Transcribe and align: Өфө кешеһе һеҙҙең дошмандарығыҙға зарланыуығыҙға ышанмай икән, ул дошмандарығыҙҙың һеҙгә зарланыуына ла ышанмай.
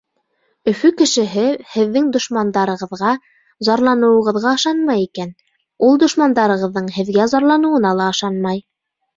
Өфө 0.69 0.89
кешеһе 1.01 1.43
һеҙҙең 1.73 2.07
дошмандарығыҙға 2.15 3.11
зарланыуығыҙға 3.69 4.55
ышанмай 4.61 5.05
икән, 5.09 5.35
ул 5.91 6.03
дошмандарығыҙҙың 6.07 6.89
һеҙгә 6.99 7.29
зарланыуына 7.37 7.97
ла 8.03 8.13
ышанмай. 8.17 8.69